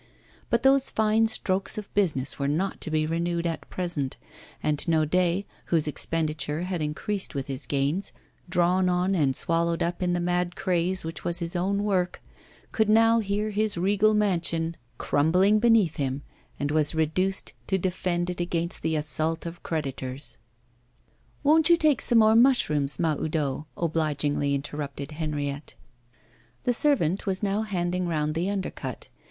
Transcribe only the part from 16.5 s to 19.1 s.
and was reduced to defend it against the